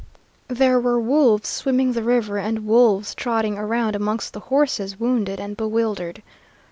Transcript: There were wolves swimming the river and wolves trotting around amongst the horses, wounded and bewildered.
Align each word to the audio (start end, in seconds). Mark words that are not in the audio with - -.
There 0.47 0.79
were 0.79 0.99
wolves 0.99 1.47
swimming 1.47 1.91
the 1.93 2.01
river 2.01 2.39
and 2.39 2.65
wolves 2.65 3.13
trotting 3.13 3.55
around 3.59 3.95
amongst 3.95 4.33
the 4.33 4.39
horses, 4.39 4.99
wounded 4.99 5.39
and 5.39 5.55
bewildered. 5.55 6.23